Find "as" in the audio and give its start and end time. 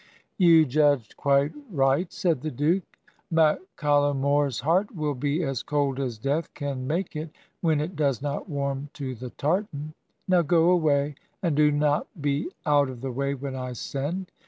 5.43-5.61, 5.99-6.17